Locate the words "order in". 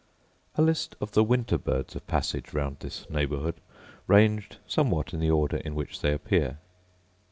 5.29-5.75